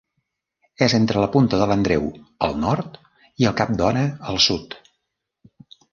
És 0.85 0.93
entre 0.99 1.21
la 1.23 1.27
Punta 1.35 1.59
de 1.63 1.67
l'Andreu, 1.71 2.09
al 2.47 2.57
nord, 2.63 2.97
i 3.45 3.49
el 3.51 3.55
Cap 3.61 3.75
d'Ona, 3.83 4.07
al 4.33 4.45
sud. 4.51 4.79